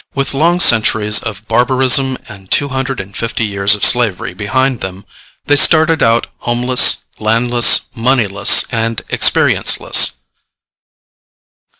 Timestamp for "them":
4.79-5.05